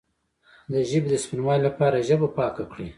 د 0.71 0.73
ژبې 0.89 1.07
د 1.11 1.15
سپینوالي 1.23 1.61
لپاره 1.69 2.05
ژبه 2.07 2.27
پاکه 2.37 2.63
کړئ 2.71 2.89